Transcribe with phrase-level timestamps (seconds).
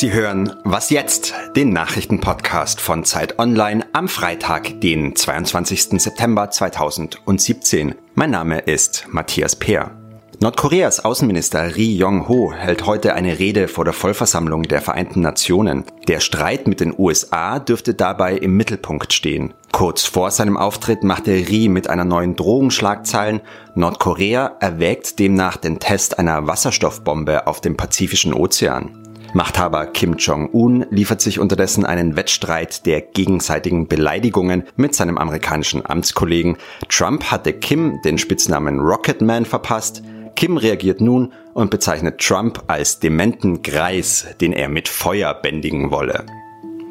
[0.00, 1.34] Sie hören Was jetzt?
[1.56, 6.00] Den Nachrichtenpodcast von Zeit Online am Freitag, den 22.
[6.00, 7.96] September 2017.
[8.14, 9.99] Mein Name ist Matthias Peer.
[10.42, 15.84] Nordkoreas Außenminister Ri Yong-ho hält heute eine Rede vor der Vollversammlung der Vereinten Nationen.
[16.08, 19.52] Der Streit mit den USA dürfte dabei im Mittelpunkt stehen.
[19.70, 23.42] Kurz vor seinem Auftritt machte Ri mit einer neuen Drohung Schlagzeilen.
[23.74, 28.96] Nordkorea erwägt demnach den Test einer Wasserstoffbombe auf dem Pazifischen Ozean.
[29.34, 36.56] Machthaber Kim Jong-un liefert sich unterdessen einen Wettstreit der gegenseitigen Beleidigungen mit seinem amerikanischen Amtskollegen.
[36.88, 40.02] Trump hatte Kim den Spitznamen Rocketman verpasst.
[40.40, 46.24] Kim reagiert nun und bezeichnet Trump als dementen Greis, den er mit Feuer bändigen wolle.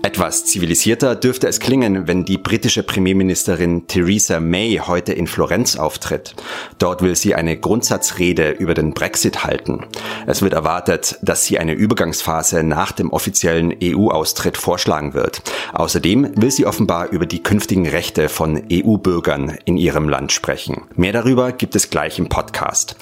[0.03, 6.35] Etwas zivilisierter dürfte es klingen, wenn die britische Premierministerin Theresa May heute in Florenz auftritt.
[6.77, 9.87] Dort will sie eine Grundsatzrede über den Brexit halten.
[10.25, 15.41] Es wird erwartet, dass sie eine Übergangsphase nach dem offiziellen EU-Austritt vorschlagen wird.
[15.73, 20.83] Außerdem will sie offenbar über die künftigen Rechte von EU-Bürgern in ihrem Land sprechen.
[20.95, 22.95] Mehr darüber gibt es gleich im Podcast.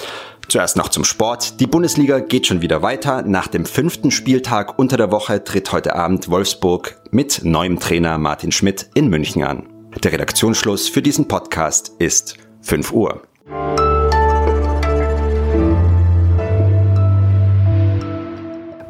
[0.50, 1.60] Zuerst noch zum Sport.
[1.60, 3.22] Die Bundesliga geht schon wieder weiter.
[3.22, 8.52] Nach dem fünften Spieltag unter der Woche tritt heute Abend Wolfsburg mit neuem Trainer Martin
[8.52, 9.68] Schmidt in München an.
[10.04, 13.22] Der Redaktionsschluss für diesen Podcast ist 5 Uhr.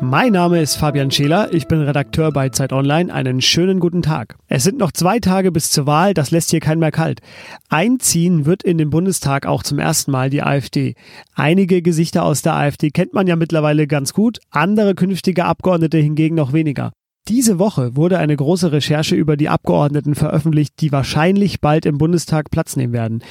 [0.10, 3.14] Mein Name ist Fabian Scheler, ich bin Redakteur bei Zeit Online.
[3.14, 4.38] Einen schönen guten Tag.
[4.48, 7.20] Es sind noch zwei Tage bis zur Wahl, das lässt hier keinen mehr kalt.
[7.68, 10.96] Einziehen wird in den Bundestag auch zum ersten Mal die AfD.
[11.36, 16.36] Einige Gesichter aus der AfD kennt man ja mittlerweile ganz gut, andere künftige Abgeordnete hingegen
[16.36, 16.94] noch weniger.
[17.28, 22.52] Diese Woche wurde eine große Recherche über die Abgeordneten veröffentlicht, die wahrscheinlich bald im Bundestag
[22.52, 23.22] Platz nehmen werden.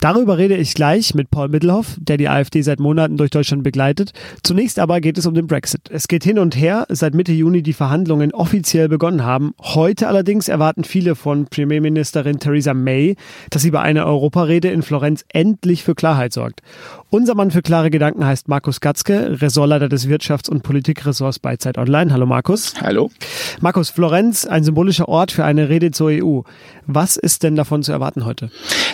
[0.00, 4.12] Darüber rede ich gleich mit Paul Mittelhoff, der die AfD seit Monaten durch Deutschland begleitet.
[4.42, 5.82] Zunächst aber geht es um den Brexit.
[5.88, 9.54] Es geht hin und her, seit Mitte Juni die Verhandlungen offiziell begonnen haben.
[9.62, 13.14] Heute allerdings erwarten viele von Premierministerin Theresa May,
[13.50, 16.60] dass sie bei einer Europarede in Florenz endlich für Klarheit sorgt.
[17.14, 21.78] Unser Mann für klare Gedanken heißt Markus Gatzke, Ressortleiter des Wirtschafts- und Politikressorts bei Zeit
[21.78, 22.12] Online.
[22.12, 22.74] Hallo Markus.
[22.80, 23.08] Hallo.
[23.60, 26.40] Markus, Florenz, ein symbolischer Ort für eine Rede zur EU.
[26.88, 28.50] Was ist denn davon zu erwarten heute?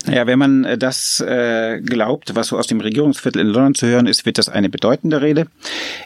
[0.06, 3.86] Naja, wenn man äh, das äh, glaubt, was so aus dem Regierungsviertel in London zu
[3.86, 5.46] hören ist, wird das eine bedeutende Rede.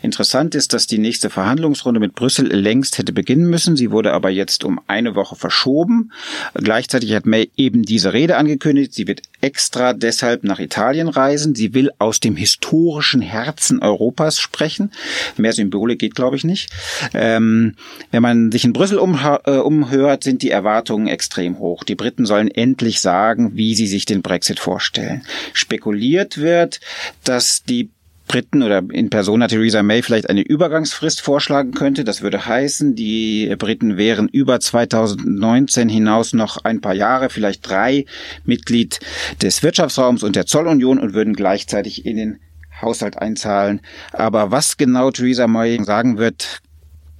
[0.02, 3.76] Interessant ist, dass die nächste Verhandlungsrunde mit Brüssel längst hätte beginnen müssen.
[3.76, 6.12] Sie wurde aber jetzt um eine Woche verschoben.
[6.54, 8.94] Gleichzeitig hat May eben diese Rede angekündigt.
[8.94, 11.54] Sie wird extra deshalb nach Italien reisen.
[11.54, 14.90] Sie will aus dem historischen Herzen Europas sprechen.
[15.36, 16.70] Mehr Symbole geht, glaube ich, nicht.
[17.12, 17.74] Ähm,
[18.10, 21.84] wenn man sich in Brüssel äh, umhört, sind die Erwartungen extrem hoch.
[21.84, 25.24] Die Briten sollen endlich sagen, wie sie sich den Brexit vorstellen.
[25.52, 26.80] Spekuliert wird,
[27.24, 27.90] dass die
[28.26, 32.04] Briten oder in Persona Theresa May vielleicht eine Übergangsfrist vorschlagen könnte.
[32.04, 38.06] Das würde heißen, die Briten wären über 2019 hinaus noch ein paar Jahre, vielleicht drei,
[38.44, 39.00] Mitglied
[39.42, 42.38] des Wirtschaftsraums und der Zollunion und würden gleichzeitig in den
[42.80, 43.80] Haushalt einzahlen.
[44.12, 46.60] Aber was genau Theresa May sagen wird,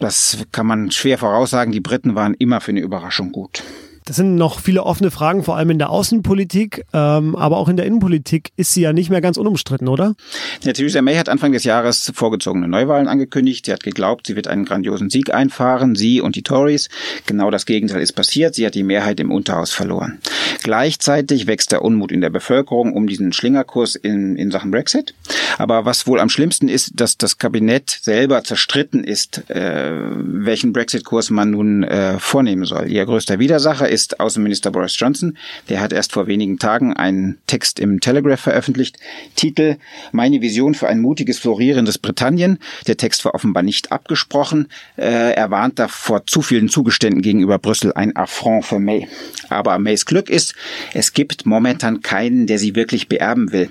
[0.01, 1.73] das kann man schwer voraussagen.
[1.73, 3.63] Die Briten waren immer für eine Überraschung gut.
[4.07, 7.79] Das sind noch viele offene Fragen, vor allem in der Außenpolitik, ähm, aber auch in
[7.79, 10.15] der Innenpolitik ist sie ja nicht mehr ganz unumstritten, oder?
[10.63, 13.65] Ja, Theresa May hat Anfang des Jahres vorgezogene Neuwahlen angekündigt.
[13.65, 16.91] Sie hat geglaubt, sie wird einen grandiosen Sieg einfahren, sie und die Tories.
[17.25, 18.55] Genau das Gegenteil ist passiert.
[18.55, 20.19] Sie hat die Mehrheit im Unterhaus verloren.
[20.63, 25.15] Gleichzeitig wächst der Unmut in der Bevölkerung um diesen Schlingerkurs in, in Sachen Brexit.
[25.57, 31.31] Aber was wohl am schlimmsten ist, dass das Kabinett selber zerstritten ist, äh, welchen Brexit-Kurs
[31.31, 32.89] man nun äh, vornehmen soll.
[32.91, 35.39] Ihr größter Widersacher ist Außenminister Boris Johnson.
[35.69, 38.99] Der hat erst vor wenigen Tagen einen Text im Telegraph veröffentlicht.
[39.37, 39.77] Titel
[40.13, 42.59] Meine Vision für ein mutiges, florierendes Britannien.
[42.87, 44.69] Der Text war offenbar nicht abgesprochen.
[44.97, 47.93] Äh, er warnt davor zu vielen Zugeständen gegenüber Brüssel.
[47.95, 49.09] Ein Affront für May.
[49.49, 50.55] Aber Mays Glück ist,
[50.93, 53.71] es gibt momentan keinen, der sie wirklich beerben will.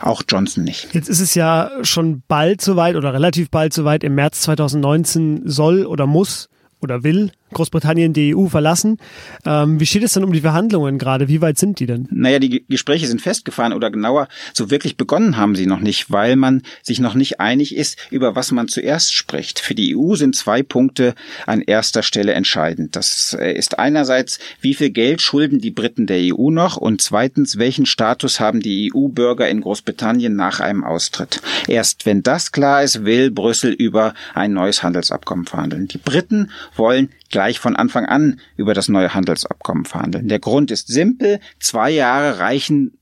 [0.00, 0.88] Auch Johnson nicht.
[0.94, 4.04] Jetzt ist es ja schon bald soweit oder relativ bald soweit.
[4.04, 6.48] Im März 2019 soll oder muss
[6.80, 8.98] oder will Großbritannien die EU verlassen.
[9.46, 11.28] Ähm, wie steht es denn um die Verhandlungen gerade?
[11.28, 12.08] Wie weit sind die denn?
[12.10, 16.36] Naja, die Gespräche sind festgefahren oder genauer, so wirklich begonnen haben sie noch nicht, weil
[16.36, 19.58] man sich noch nicht einig ist, über was man zuerst spricht.
[19.60, 21.14] Für die EU sind zwei Punkte
[21.46, 22.96] an erster Stelle entscheidend.
[22.96, 27.58] Das äh, ist einerseits, wie viel Geld schulden die Briten der EU noch und zweitens,
[27.58, 31.40] welchen Status haben die EU-Bürger in Großbritannien nach einem Austritt.
[31.68, 35.88] Erst wenn das klar ist, will Brüssel über ein neues Handelsabkommen verhandeln.
[35.88, 40.28] Die Briten wollen gleich von Anfang an über das neue Handelsabkommen verhandeln.
[40.28, 41.40] Der Grund ist simpel.
[41.58, 42.98] Zwei Jahre reichen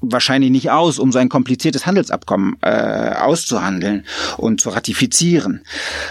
[0.00, 4.04] wahrscheinlich nicht aus, um so ein kompliziertes Handelsabkommen äh, auszuhandeln
[4.38, 5.62] und zu ratifizieren.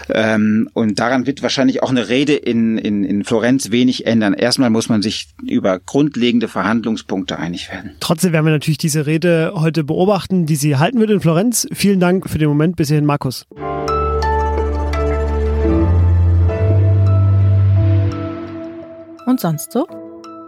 [0.09, 4.33] Ähm, und daran wird wahrscheinlich auch eine Rede in, in, in Florenz wenig ändern.
[4.33, 7.95] Erstmal muss man sich über grundlegende Verhandlungspunkte einig werden.
[7.99, 11.67] Trotzdem werden wir natürlich diese Rede heute beobachten, die sie halten wird in Florenz.
[11.73, 12.75] Vielen Dank für den Moment.
[12.75, 13.47] Bis hierhin, Markus.
[19.29, 19.85] Und sonst so?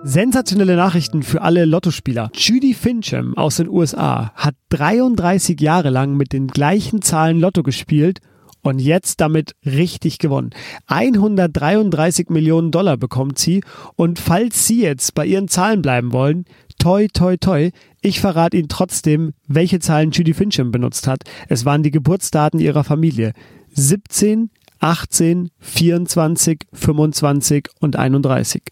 [0.03, 2.31] Sensationelle Nachrichten für alle Lottospieler.
[2.33, 8.21] Judy Fincham aus den USA hat 33 Jahre lang mit den gleichen Zahlen Lotto gespielt
[8.63, 10.49] und jetzt damit richtig gewonnen.
[10.87, 13.63] 133 Millionen Dollar bekommt sie
[13.97, 16.45] und falls Sie jetzt bei Ihren Zahlen bleiben wollen,
[16.79, 17.69] toi toi toi,
[18.01, 21.21] ich verrate Ihnen trotzdem, welche Zahlen Judy Fincham benutzt hat.
[21.49, 23.33] Es waren die Geburtsdaten ihrer Familie.
[23.73, 24.49] 17,
[24.81, 28.63] 18, 24, 25 und 31.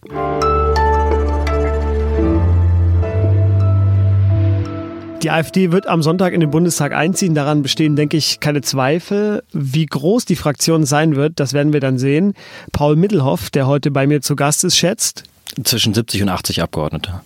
[5.22, 7.36] Die AfD wird am Sonntag in den Bundestag einziehen.
[7.36, 9.44] Daran bestehen, denke ich, keine Zweifel.
[9.52, 12.34] Wie groß die Fraktion sein wird, das werden wir dann sehen.
[12.72, 15.24] Paul Mittelhoff, der heute bei mir zu Gast ist, schätzt.
[15.64, 17.22] Zwischen 70 und 80 Abgeordnete.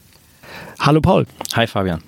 [0.79, 1.25] Hallo Paul.
[1.53, 2.01] Hi Fabian.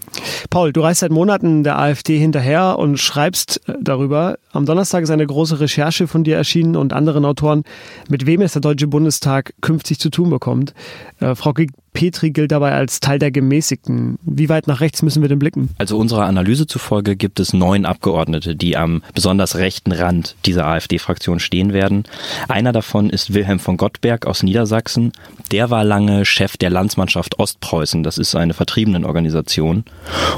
[0.50, 4.38] Paul, du reist seit Monaten der AfD hinterher und schreibst äh, darüber.
[4.52, 7.64] Am Donnerstag ist eine große Recherche von dir erschienen und anderen Autoren,
[8.10, 10.74] mit wem es der Deutsche Bundestag künftig zu tun bekommt.
[11.20, 11.54] Äh, Frau
[11.96, 14.20] Petri gilt dabei als Teil der Gemäßigten.
[14.22, 15.70] Wie weit nach rechts müssen wir denn blicken?
[15.78, 21.40] Also unserer Analyse zufolge gibt es neun Abgeordnete, die am besonders rechten Rand dieser AfD-Fraktion
[21.40, 22.04] stehen werden.
[22.50, 25.14] Einer davon ist Wilhelm von Gottberg aus Niedersachsen.
[25.52, 28.04] Der war lange Chef der Landsmannschaft Ostpreußen.
[28.04, 29.86] Das ist eine Vertriebenenorganisation.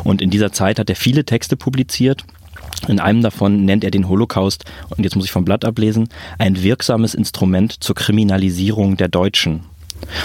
[0.04, 2.24] Und in dieser Zeit hat er viele Texte publiziert.
[2.88, 6.62] In einem davon nennt er den Holocaust, und jetzt muss ich vom Blatt ablesen, ein
[6.64, 9.62] wirksames Instrument zur Kriminalisierung der Deutschen.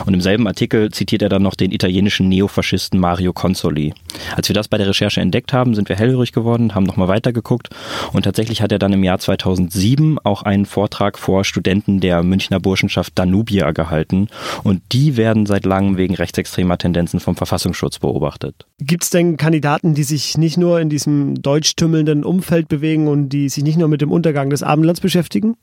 [0.07, 3.95] Und im selben Artikel zitiert er dann noch den italienischen Neofaschisten Mario Consoli.
[4.37, 7.71] Als wir das bei der Recherche entdeckt haben, sind wir hellhörig geworden, haben nochmal weitergeguckt
[8.13, 12.61] und tatsächlich hat er dann im Jahr 2007 auch einen Vortrag vor Studenten der Münchner
[12.61, 14.29] Burschenschaft Danubia gehalten
[14.63, 18.67] und die werden seit langem wegen rechtsextremer Tendenzen vom Verfassungsschutz beobachtet.
[18.81, 23.49] Gibt es denn Kandidaten, die sich nicht nur in diesem deutschtümmelnden Umfeld bewegen und die
[23.49, 25.57] sich nicht nur mit dem Untergang des Abendlands beschäftigen?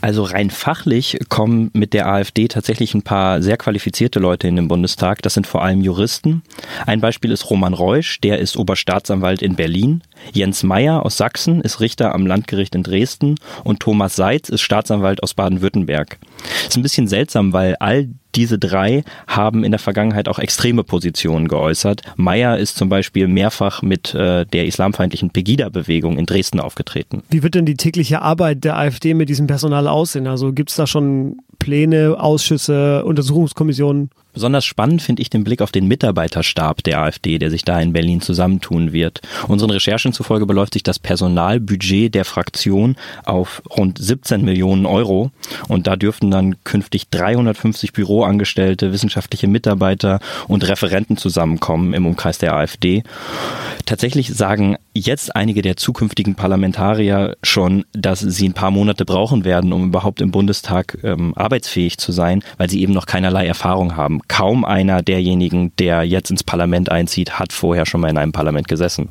[0.00, 4.68] Also rein fachlich kommen mit der AfD tatsächlich ein paar sehr qualifizierte Leute in den
[4.68, 5.22] Bundestag.
[5.22, 6.42] Das sind vor allem Juristen.
[6.86, 10.02] Ein Beispiel ist Roman Reusch, der ist Oberstaatsanwalt in Berlin.
[10.32, 15.22] Jens Meyer aus Sachsen ist Richter am Landgericht in Dresden und Thomas Seitz ist Staatsanwalt
[15.22, 16.18] aus Baden-Württemberg.
[16.66, 21.48] Ist ein bisschen seltsam, weil all diese drei haben in der Vergangenheit auch extreme Positionen
[21.48, 22.02] geäußert.
[22.16, 27.22] Meyer ist zum Beispiel mehrfach mit äh, der islamfeindlichen Pegida-Bewegung in Dresden aufgetreten.
[27.30, 30.26] Wie wird denn die tägliche Arbeit der AfD mit diesem Personal aussehen?
[30.26, 34.10] Also gibt es da schon Pläne, Ausschüsse, Untersuchungskommissionen?
[34.32, 37.92] Besonders spannend finde ich den Blick auf den Mitarbeiterstab der AfD, der sich da in
[37.92, 39.20] Berlin zusammentun wird.
[39.48, 45.30] Unseren Recherchen zufolge beläuft sich das Personalbudget der Fraktion auf rund 17 Millionen Euro.
[45.66, 52.54] Und da dürften dann künftig 350 Büroangestellte, wissenschaftliche Mitarbeiter und Referenten zusammenkommen im Umkreis der
[52.54, 53.02] AfD.
[53.86, 59.72] Tatsächlich sagen jetzt einige der zukünftigen Parlamentarier schon, dass sie ein paar Monate brauchen werden,
[59.72, 64.17] um überhaupt im Bundestag ähm, arbeitsfähig zu sein, weil sie eben noch keinerlei Erfahrung haben.
[64.26, 68.68] Kaum einer derjenigen, der jetzt ins Parlament einzieht, hat vorher schon mal in einem Parlament
[68.68, 69.08] gesessen.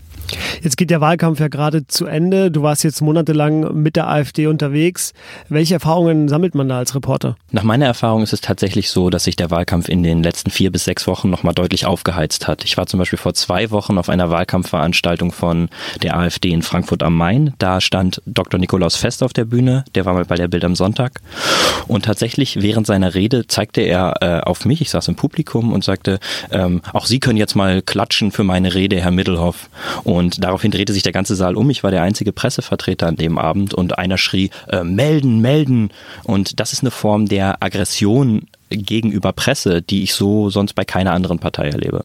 [0.62, 2.52] Jetzt geht der Wahlkampf ja gerade zu Ende.
[2.52, 5.14] Du warst jetzt monatelang mit der AfD unterwegs.
[5.50, 7.38] Welche Erfahrungen sammelt man da als Reporter?
[7.52, 10.72] Nach meiner Erfahrung ist es tatsächlich so, dass sich der Wahlkampf in den letzten vier
[10.72, 12.64] bis sechs Wochen nochmal deutlich aufgeheizt hat.
[12.64, 15.70] Ich war zum Beispiel vor zwei Wochen auf einer Wahlkampfveranstaltung von
[16.04, 17.54] der AfD in Frankfurt am Main.
[17.58, 18.60] Da stand Dr.
[18.60, 19.86] Nikolaus Fest auf der Bühne.
[19.96, 21.22] Der war mal bei der Bild am Sonntag.
[21.88, 25.84] Und tatsächlich während seiner Rede zeigte er äh, auf mich, ich saß im Publikum und
[25.84, 26.20] sagte,
[26.52, 29.70] ähm, auch Sie können jetzt mal klatschen für meine Rede, Herr Mittelhoff.
[30.04, 31.70] Und und daraufhin drehte sich der ganze Saal um.
[31.70, 35.90] Ich war der einzige Pressevertreter an dem Abend und einer schrie, äh, melden, melden.
[36.26, 41.14] Und das ist eine Form der Aggression gegenüber Presse, die ich so sonst bei keiner
[41.14, 42.02] anderen Partei erlebe.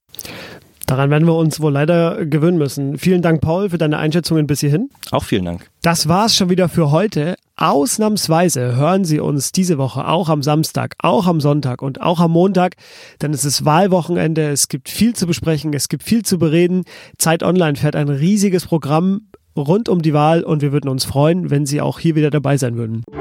[0.87, 2.97] Daran werden wir uns wohl leider gewöhnen müssen.
[2.97, 4.91] Vielen Dank, Paul, für deine Einschätzungen bis hierhin.
[5.11, 5.69] Auch vielen Dank.
[5.83, 7.35] Das war's schon wieder für heute.
[7.63, 12.33] Ausnahmsweise hören Sie uns diese Woche auch am Samstag, auch am Sonntag und auch am
[12.33, 12.75] Montag,
[13.21, 16.83] denn es ist Wahlwochenende, es gibt viel zu besprechen, es gibt viel zu bereden.
[17.19, 21.51] Zeit Online fährt ein riesiges Programm rund um die Wahl und wir würden uns freuen,
[21.51, 23.05] wenn Sie auch hier wieder dabei sein würden.
[23.13, 23.21] Ja,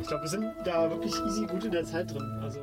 [0.00, 2.22] ich glaube, wir sind da wirklich easy gut in der Zeit drin.
[2.40, 2.60] Also